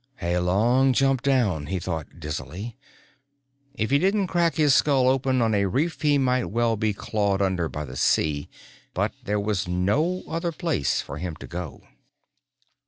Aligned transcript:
A 0.23 0.39
long 0.39 0.93
jump 0.93 1.21
down, 1.21 1.67
he 1.67 1.77
thought 1.77 2.19
dizzily. 2.19 2.75
If 3.75 3.91
he 3.91 3.99
didn't 3.99 4.25
crack 4.29 4.55
his 4.55 4.73
skull 4.73 5.07
open 5.07 5.43
on 5.43 5.53
a 5.53 5.67
reef 5.67 6.01
he 6.01 6.17
might 6.17 6.45
well 6.45 6.75
be 6.75 6.91
clawed 6.91 7.39
under 7.39 7.69
by 7.69 7.85
the 7.85 7.95
sea. 7.95 8.49
But 8.95 9.13
there 9.25 9.39
was 9.39 9.67
no 9.67 10.23
other 10.27 10.51
place 10.51 11.01
for 11.01 11.19
him 11.19 11.35
to 11.35 11.45
go. 11.45 11.83